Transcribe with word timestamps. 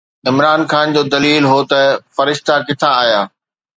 عمران 0.29 0.61
خان 0.71 0.87
جو 0.95 1.01
دليل 1.13 1.43
هو 1.51 1.59
ته 1.69 1.79
فرشتا 2.15 2.55
ڪٿان 2.67 2.91
آيا؟ 3.03 3.21